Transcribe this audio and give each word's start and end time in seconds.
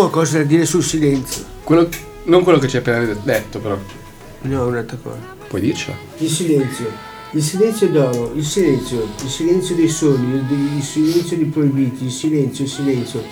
Qualcosa 0.00 0.38
da 0.38 0.44
dire 0.44 0.64
sul 0.64 0.82
silenzio. 0.82 1.44
Quello, 1.62 1.88
non 2.24 2.42
quello 2.42 2.58
che 2.58 2.68
ci 2.68 2.76
hai 2.76 2.82
appena 2.82 3.04
detto, 3.22 3.58
però. 3.58 3.76
No, 4.42 4.66
un'altra 4.66 4.96
cosa. 5.02 5.18
Puoi 5.48 5.60
dircela? 5.60 5.96
Il 6.18 6.30
silenzio. 6.30 7.08
Il 7.32 7.42
silenzio 7.42 7.88
d'oro, 7.90 8.32
il 8.34 8.44
silenzio, 8.44 9.06
il 9.22 9.28
silenzio 9.28 9.76
dei 9.76 9.88
sogni, 9.88 10.34
il, 10.34 10.76
il 10.76 10.82
silenzio 10.82 11.36
dei 11.36 11.46
proibiti, 11.46 12.04
il 12.04 12.10
silenzio, 12.10 12.64
il 12.64 12.70
silenzio. 12.70 13.22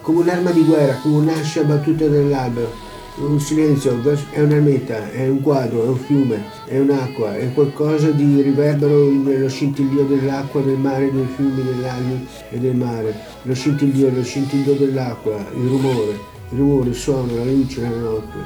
Come 0.00 0.20
un'arma 0.20 0.50
di 0.50 0.64
guerra, 0.64 0.94
come 0.94 1.16
un'ascia 1.16 1.62
battuta 1.62 2.06
dall'albero. 2.06 2.72
Un 3.18 3.40
silenzio 3.40 3.98
è 4.30 4.40
una 4.42 4.60
meta, 4.60 5.10
è 5.10 5.26
un 5.26 5.40
quadro, 5.40 5.84
è 5.84 5.88
un 5.88 5.96
fiume, 5.96 6.44
è 6.66 6.78
un'acqua, 6.78 7.34
è 7.34 7.50
qualcosa 7.54 8.10
di 8.10 8.42
riverbero 8.42 9.10
nello 9.10 9.48
scintillio 9.48 10.04
dell'acqua, 10.04 10.60
del 10.60 10.76
mare, 10.76 11.10
dei 11.10 11.26
fiumi, 11.34 11.62
dell'aria 11.62 12.20
e 12.50 12.58
del 12.58 12.76
mare. 12.76 13.14
Lo 13.42 13.54
scintillio, 13.54 14.10
lo 14.14 14.22
scintillio 14.22 14.74
dell'acqua, 14.74 15.34
il 15.54 15.66
rumore, 15.66 16.10
il 16.50 16.58
rumore, 16.58 16.90
il 16.90 16.94
suono, 16.94 17.34
la 17.36 17.44
luce, 17.44 17.80
la 17.80 17.88
notte. 17.88 18.36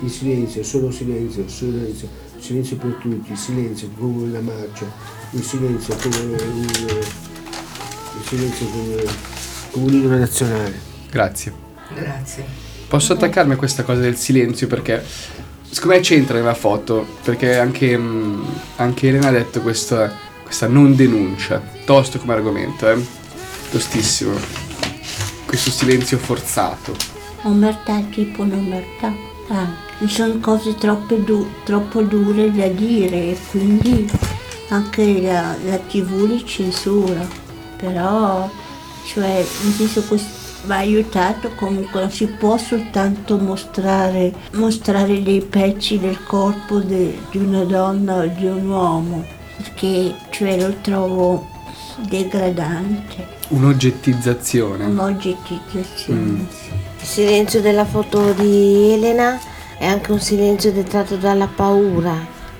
Il 0.00 0.10
silenzio, 0.10 0.62
solo 0.62 0.92
silenzio, 0.92 1.48
silenzio, 1.48 2.08
silenzio 2.38 2.76
per 2.76 2.96
tutti, 3.00 3.32
il 3.32 3.36
silenzio 3.36 3.88
come 3.98 4.30
la 4.30 4.40
marcia, 4.40 4.86
il 5.30 5.42
silenzio 5.42 5.96
come 5.96 6.16
un, 6.18 6.66
il 8.18 8.24
silenzio 8.24 8.66
come, 8.66 9.04
come 9.72 9.86
un 9.86 9.92
inno 9.92 10.16
nazionale. 10.16 10.78
Grazie. 11.10 11.52
Grazie. 11.92 12.73
Posso 12.94 13.14
attaccarmi 13.14 13.54
a 13.54 13.56
questa 13.56 13.82
cosa 13.82 14.02
del 14.02 14.14
silenzio 14.14 14.68
perché 14.68 15.04
secondo 15.68 15.96
me 15.96 16.00
c'entra 16.00 16.38
nella 16.38 16.54
foto, 16.54 17.04
perché 17.24 17.58
anche, 17.58 17.98
mh, 17.98 18.44
anche 18.76 19.08
Elena 19.08 19.26
ha 19.26 19.32
detto 19.32 19.62
questa, 19.62 20.12
questa 20.44 20.68
non 20.68 20.94
denuncia, 20.94 21.60
tosto 21.84 22.20
come 22.20 22.34
argomento, 22.34 22.88
eh? 22.88 23.04
tostissimo, 23.72 24.38
questo 25.44 25.72
silenzio 25.72 26.18
forzato. 26.18 26.94
Omertà, 27.42 28.00
tipo 28.12 28.42
un'omertà. 28.42 29.12
Ah, 29.48 29.74
sono 30.06 30.38
cose 30.38 30.76
troppo, 30.76 31.16
du- 31.16 31.50
troppo 31.64 32.00
dure 32.00 32.52
da 32.52 32.68
dire 32.68 33.30
e 33.30 33.38
quindi 33.50 34.08
anche 34.68 35.20
la, 35.20 35.56
la 35.64 35.78
tv 35.78 36.28
li 36.28 36.46
censura, 36.46 37.26
però 37.76 38.48
cioè, 39.04 39.44
nel 39.62 39.72
senso 39.72 40.00
questo 40.04 40.33
va 40.66 40.76
aiutato 40.76 41.50
comunque 41.54 42.00
non 42.00 42.10
si 42.10 42.26
può 42.26 42.56
soltanto 42.56 43.38
mostrare, 43.38 44.32
mostrare 44.52 45.22
dei 45.22 45.40
pezzi 45.40 45.98
del 45.98 46.22
corpo 46.24 46.78
de, 46.78 47.18
di 47.30 47.38
una 47.38 47.64
donna 47.64 48.18
o 48.18 48.26
di 48.26 48.46
un 48.46 48.68
uomo 48.68 49.24
perché 49.56 50.14
cioè, 50.30 50.60
lo 50.60 50.74
trovo 50.80 51.46
degradante 52.08 53.42
Un'oggettizzazione. 53.48 54.84
un'oggettizzazione 54.84 56.20
Mm. 56.20 56.40
Il 57.00 57.06
silenzio 57.06 57.60
della 57.60 57.84
foto 57.84 58.32
di 58.32 58.92
Elena 58.92 59.38
è 59.78 59.86
anche 59.86 60.12
un 60.12 60.20
silenzio 60.20 60.72
dettato 60.72 61.16
dalla 61.16 61.46
paura, 61.46 62.14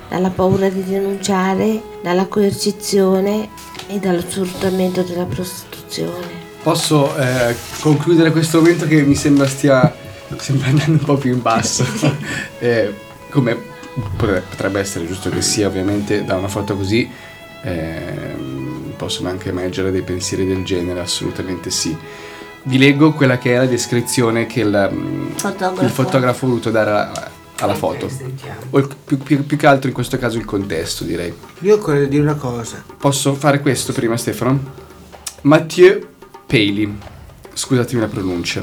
dalla 0.08 0.28
paura 0.30 0.68
di 0.68 0.84
denunciare, 0.84 1.82
dalla 2.02 2.26
coercizione 2.26 3.48
e 3.86 3.98
dallo 3.98 4.20
sfruttamento 4.20 5.02
della 5.02 5.24
prostituzione. 5.24 6.43
Posso 6.64 7.14
eh, 7.18 7.54
concludere 7.80 8.30
questo 8.30 8.56
momento 8.58 8.86
che 8.86 9.02
mi 9.02 9.14
sembra 9.14 9.46
stia 9.46 9.94
sembra 10.38 10.68
andando 10.72 10.92
un 10.92 11.04
po' 11.04 11.16
più 11.16 11.32
in 11.32 11.42
basso. 11.42 11.84
Eh, 12.58 12.94
come 13.28 13.54
potre- 14.16 14.42
potrebbe 14.48 14.80
essere 14.80 15.06
giusto 15.06 15.28
che 15.28 15.42
sia, 15.42 15.66
ovviamente, 15.66 16.24
da 16.24 16.36
una 16.36 16.48
foto 16.48 16.74
così 16.74 17.06
ehm, 17.62 18.94
possono 18.96 19.28
anche 19.28 19.50
emergere 19.50 19.90
dei 19.90 20.00
pensieri 20.00 20.46
del 20.46 20.64
genere, 20.64 21.00
assolutamente 21.00 21.70
sì. 21.70 21.94
Vi 22.62 22.78
leggo 22.78 23.12
quella 23.12 23.36
che 23.36 23.52
è 23.54 23.58
la 23.58 23.66
descrizione 23.66 24.46
che 24.46 24.60
il, 24.60 24.90
mm, 24.90 25.32
Fotografo. 25.34 25.82
il 25.84 25.90
fotografo 25.90 26.46
ha 26.46 26.48
voluto 26.48 26.70
dare 26.70 26.90
alla, 26.90 27.30
alla 27.58 27.74
foto. 27.74 28.08
O 28.70 28.78
il- 28.78 28.88
più, 29.04 29.18
più- 29.18 29.44
più 29.44 29.56
che 29.58 29.66
altro 29.66 29.88
in 29.88 29.94
questo 29.94 30.16
caso 30.16 30.38
il 30.38 30.46
contesto, 30.46 31.04
direi. 31.04 31.34
Io 31.60 31.76
da 31.76 32.04
dire 32.06 32.22
una 32.22 32.36
cosa. 32.36 32.82
Posso 32.96 33.34
fare 33.34 33.60
questo 33.60 33.92
prima, 33.92 34.16
Stefano? 34.16 34.72
Mathieu 35.42 36.13
Paley, 36.46 36.92
scusatemi 37.52 38.00
la 38.00 38.08
pronuncia. 38.08 38.62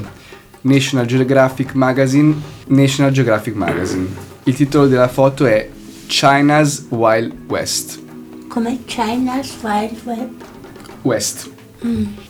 National 0.62 1.06
Geographic 1.06 1.74
Magazine, 1.74 2.34
National 2.68 3.10
Geographic 3.12 3.54
Magazine. 3.54 4.06
Il 4.44 4.54
titolo 4.54 4.86
della 4.86 5.08
foto 5.08 5.44
è 5.46 5.68
China's 6.06 6.86
Wild 6.90 7.32
West. 7.48 8.00
come 8.48 8.80
China's 8.84 9.56
Wild 9.62 9.96
Web 10.04 10.30
West. 11.02 11.50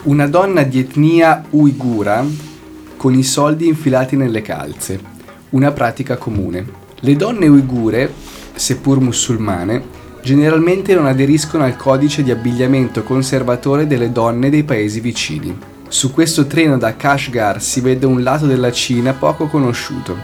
Una 0.05 0.27
donna 0.29 0.63
di 0.63 0.79
etnia 0.79 1.45
uigura 1.51 2.25
con 2.97 3.13
i 3.15 3.25
soldi 3.25 3.67
infilati 3.67 4.15
nelle 4.17 4.41
calze. 4.41 5.01
Una 5.51 5.73
pratica 5.73 6.17
comune. 6.17 6.65
Le 7.01 7.17
donne 7.17 7.49
uigure, 7.49 8.13
seppur 8.55 9.01
musulmane, 9.01 9.83
generalmente 10.23 10.95
non 10.95 11.07
aderiscono 11.07 11.65
al 11.65 11.77
codice 11.77 12.23
di 12.23 12.31
abbigliamento 12.31 13.03
conservatore 13.03 13.87
delle 13.87 14.13
donne 14.13 14.51
dei 14.51 14.63
paesi 14.63 15.01
vicini. 15.01 15.57
Su 15.89 16.13
questo 16.13 16.47
treno 16.47 16.79
da 16.79 16.97
Kashgar 16.97 17.61
si 17.61 17.81
vede 17.81 18.07
un 18.07 18.23
lato 18.23 18.47
della 18.47 18.73
Cina 18.73 19.13
poco 19.13 19.47
conosciuto. 19.49 20.17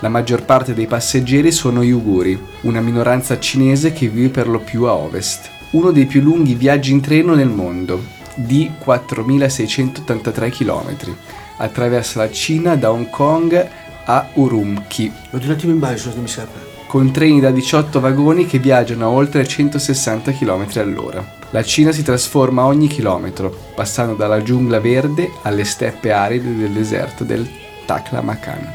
La 0.00 0.08
maggior 0.08 0.44
parte 0.44 0.72
dei 0.72 0.86
passeggeri 0.86 1.50
sono 1.50 1.80
uiguri, 1.80 2.40
una 2.62 2.80
minoranza 2.80 3.38
cinese 3.38 3.92
che 3.92 4.08
vive 4.08 4.28
per 4.28 4.48
lo 4.48 4.60
più 4.60 4.84
a 4.84 4.92
ovest. 4.92 5.50
Uno 5.72 5.90
dei 5.90 6.06
più 6.06 6.22
lunghi 6.22 6.54
viaggi 6.54 6.92
in 6.92 7.00
treno 7.00 7.34
nel 7.34 7.48
mondo, 7.48 8.02
di 8.34 8.70
4.683 8.84 10.50
km, 10.50 11.16
attraversa 11.58 12.20
la 12.20 12.30
Cina 12.30 12.76
da 12.76 12.92
Hong 12.92 13.10
Kong 13.10 13.68
a 14.04 14.28
Urumqi, 14.34 15.10
Vado 15.30 15.46
un 15.46 15.52
attimo 15.52 15.72
in 15.72 15.78
non 15.78 16.22
mi 16.22 16.28
scappa. 16.28 16.73
Con 16.94 17.10
treni 17.10 17.40
da 17.40 17.50
18 17.50 17.98
vagoni 17.98 18.46
che 18.46 18.60
viaggiano 18.60 19.06
a 19.06 19.08
oltre 19.08 19.44
160 19.44 20.30
km 20.30 20.64
all'ora. 20.76 21.38
La 21.50 21.64
Cina 21.64 21.90
si 21.90 22.04
trasforma 22.04 22.66
ogni 22.66 22.86
chilometro, 22.86 23.52
passando 23.74 24.14
dalla 24.14 24.40
giungla 24.44 24.78
verde 24.78 25.28
alle 25.42 25.64
steppe 25.64 26.12
aride 26.12 26.54
del 26.54 26.70
deserto 26.70 27.24
del 27.24 27.50
Taklamakan. 27.84 28.74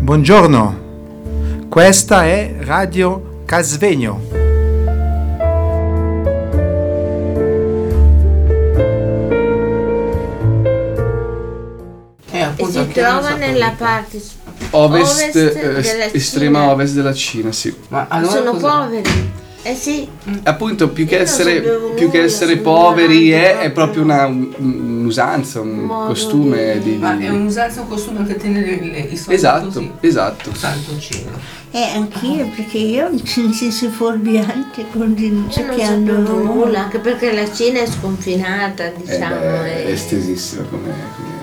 Buongiorno, 0.00 1.66
questa 1.68 2.24
è 2.24 2.56
Radio 2.58 3.42
Casvegno. 3.44 4.41
Si 12.72 12.76
non 12.78 12.88
trova 12.92 13.22
sapevo. 13.22 13.38
nella 13.38 13.74
parte 13.76 14.20
Ovest, 14.70 15.34
Ovest 15.34 15.36
eh, 15.36 16.10
estrema 16.12 16.60
Cina. 16.60 16.72
ovest 16.72 16.94
della 16.94 17.12
Cina, 17.14 17.52
sì. 17.52 17.74
Ma 17.88 18.06
allora 18.08 18.32
sono 18.32 18.50
cosa- 18.52 18.68
poveri. 18.84 19.30
Eh 19.64 19.76
sì, 19.76 20.08
Appunto, 20.42 20.88
più 20.88 21.06
che 21.06 21.14
Io 21.14 21.22
essere, 21.22 21.60
più 21.94 22.10
che 22.10 22.20
essere 22.24 22.56
poveri 22.56 23.30
è, 23.30 23.58
è 23.58 23.70
proprio 23.70 24.02
una, 24.02 24.26
un- 24.26 24.52
un'usanza, 24.58 25.60
un 25.60 25.84
Modo 25.84 26.06
costume 26.08 26.80
di... 26.82 26.94
di- 26.94 26.96
Ma 26.98 27.16
è 27.16 27.28
un'usanza, 27.28 27.82
un 27.82 27.88
costume 27.88 28.26
che 28.26 28.34
tiene 28.38 28.58
le- 28.60 28.80
le- 28.82 28.98
i 29.08 29.16
soldi 29.16 29.34
Esatto, 29.34 29.66
così. 29.66 29.92
esatto. 30.00 30.52
Santo 30.52 30.98
cielo. 30.98 31.30
Eh, 31.70 31.80
anch'io, 31.94 32.48
perché 32.56 32.78
io 32.78 33.08
nel 33.08 33.22
senso 33.54 33.88
fuorviante 33.90 34.84
con 34.92 35.14
denunce 35.14 35.62
non 35.62 35.76
che 35.76 35.82
hanno 35.84 36.18
nulla, 36.18 36.80
anche 36.80 36.98
perché 36.98 37.32
la 37.32 37.48
Cina 37.52 37.82
è 37.82 37.86
sconfinata, 37.86 38.86
Eh 38.86 38.94
diciamo. 38.96 39.36
beh, 39.38 39.84
è 39.84 39.86
e- 39.86 39.92
estesissima 39.92 40.64
come, 40.68 40.92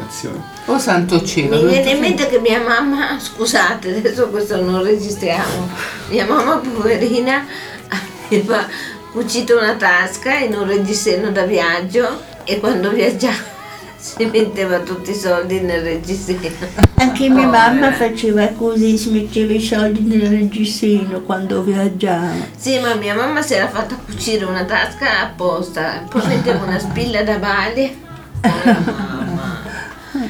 come 0.09 0.19
nazione. 0.19 0.43
Oh 0.65 0.79
santo 0.79 1.23
cielo. 1.23 1.61
Mi 1.61 1.69
viene 1.69 1.91
in 1.91 1.99
mente 1.99 2.27
che 2.27 2.39
mia 2.39 2.59
mamma, 2.59 3.17
scusate, 3.21 3.97
adesso 3.97 4.29
questo 4.29 4.61
non 4.61 4.83
registriamo, 4.83 5.69
mia 6.09 6.25
mamma 6.25 6.57
poverina 6.57 7.45
aveva 8.27 8.67
cucito 9.11 9.57
una 9.57 9.75
tasca 9.75 10.35
in 10.35 10.53
un 10.53 10.67
reggiseno 10.67 11.31
da 11.31 11.45
viaggio 11.45 12.21
e 12.43 12.59
quando 12.59 12.91
viaggiava 12.91 13.57
si 13.97 14.25
metteva 14.25 14.79
tutti 14.79 15.11
i 15.11 15.15
soldi 15.15 15.61
nel 15.61 15.81
reggiseno. 15.81 16.87
Anche 16.95 17.29
mia 17.29 17.47
mamma 17.47 17.91
faceva 17.93 18.47
così, 18.49 18.97
si 18.97 19.09
metteva 19.11 19.53
i 19.53 19.61
soldi 19.61 20.01
nel 20.01 20.29
reggiseno 20.29 21.21
quando 21.21 21.63
viaggiava. 21.63 22.33
Sì, 22.55 22.79
ma 22.79 22.93
mia 22.95 23.15
mamma 23.15 23.41
si 23.41 23.53
era 23.53 23.67
fatta 23.67 23.95
cucire 23.95 24.45
una 24.45 24.65
tasca 24.65 25.21
apposta, 25.21 26.03
poi 26.09 26.25
metteva 26.27 26.63
una 26.63 26.79
spilla 26.79 27.23
da 27.23 27.37
bale. 27.37 28.07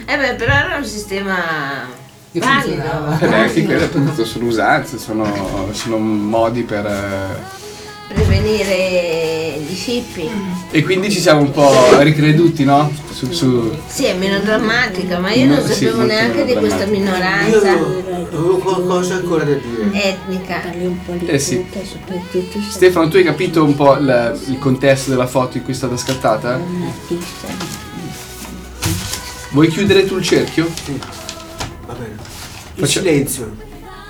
Eh 0.06 0.18
beh, 0.18 0.34
però 0.36 0.54
era 0.54 0.76
un 0.78 0.86
sistema 0.86 1.36
Che 2.32 2.40
valido. 2.40 2.84
Eh 3.20 3.28
beh, 3.28 3.36
anche 3.36 3.64
quelle 3.64 3.84
appunto 3.86 4.26
sono 4.26 4.46
usanze, 4.46 4.98
sono, 4.98 5.70
sono 5.72 5.98
modi 5.98 6.64
per... 6.64 6.86
eh, 6.86 7.58
Prevenire 8.10 9.60
gli 9.60 9.76
scippi. 9.76 10.28
E 10.72 10.84
quindi 10.84 11.12
ci 11.12 11.20
siamo 11.20 11.42
un 11.42 11.52
po' 11.52 11.72
ricreduti, 12.00 12.64
no? 12.64 12.92
Su, 13.14 13.32
su- 13.32 13.72
Sì, 13.88 14.06
è 14.06 14.16
meno 14.16 14.40
drammatica, 14.40 15.20
ma 15.20 15.32
io 15.32 15.46
No, 15.46 15.56
non 15.56 15.64
sì, 15.66 15.74
sapevo 15.74 15.98
molto 15.98 16.14
neanche 16.14 16.46
di 16.46 16.54
questa 16.56 16.86
minoranza 16.86 17.50
Io 17.72 18.04
avevo 18.32 18.58
qualcosa 18.58 19.16
ancora 19.16 19.44
da 19.44 19.54
dire. 19.54 19.92
etnica. 20.04 20.60
Parli 20.64 20.86
un 20.88 21.04
po' 21.06 21.12
di 21.14 21.28
Eh 21.28 21.38
sì. 21.38 21.64
Stefano, 22.70 23.08
tu 23.10 23.18
hai 23.18 23.24
capito 23.24 23.64
un 23.64 23.76
po' 23.76 23.96
il, 23.98 24.40
il 24.48 24.58
contesto 24.58 25.12
della 25.12 25.28
foto 25.28 25.58
in 25.58 25.64
cui 25.64 25.74
è 25.74 25.76
stata 25.76 25.96
scattata? 25.96 26.56
un 26.56 26.88
artista. 26.88 27.79
Vuoi 29.52 29.68
chiudere 29.68 30.06
tu 30.06 30.18
il 30.18 30.24
cerchio? 30.24 30.72
Va 31.86 31.94
bene. 31.94 32.18
Il 32.76 32.86
Faccia- 32.86 33.00
silenzio 33.00 33.56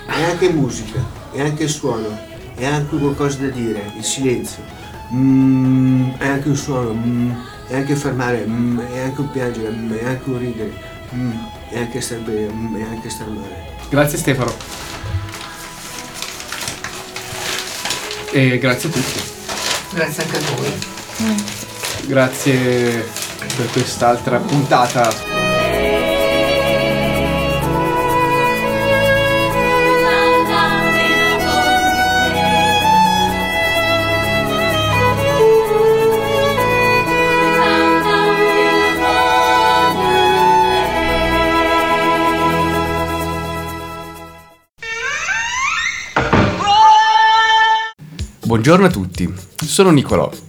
è 0.05 0.23
anche 0.23 0.49
musica, 0.49 1.03
è 1.31 1.41
anche 1.41 1.67
suono, 1.67 2.19
è 2.55 2.65
anche 2.65 2.97
qualcosa 2.97 3.37
da 3.37 3.47
dire. 3.47 3.93
Il 3.95 4.03
silenzio 4.03 4.77
Mm, 5.11 6.11
è 6.19 6.27
anche 6.27 6.49
un 6.49 6.55
suono, 6.55 6.93
mm, 6.93 7.31
è 7.67 7.75
anche 7.77 7.95
fermare, 7.95 8.45
mm, 8.45 8.79
è 8.79 8.99
anche 8.99 9.21
un 9.21 9.31
piangere, 9.31 9.71
mm, 9.71 9.91
è 9.93 10.05
anche 10.05 10.29
un 10.29 10.37
ridere, 10.37 10.73
mm, 11.15 11.31
è 11.69 11.79
anche 11.79 11.99
star 11.99 12.19
bene, 12.19 12.51
mm, 12.53 12.75
è 12.75 12.83
anche 12.83 13.09
star 13.09 13.27
male. 13.27 13.65
Grazie 13.89 14.17
Stefano. 14.19 14.53
E 18.31 18.59
grazie 18.59 18.89
a 18.89 18.91
tutti. 18.91 19.19
Grazie 19.95 20.23
anche 20.23 20.37
a 20.37 20.41
voi. 20.55 20.73
Grazie 22.05 23.18
per 23.59 23.71
quest'altra 23.71 24.39
puntata. 24.39 25.09
Buongiorno 48.45 48.85
a 48.85 48.89
tutti, 48.89 49.33
sono 49.57 49.91
Nicolò. 49.91 50.48